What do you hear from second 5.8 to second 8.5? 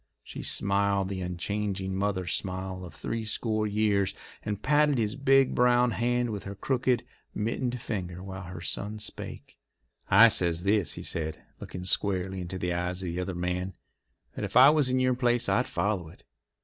hand with her crooked, mittened fingers while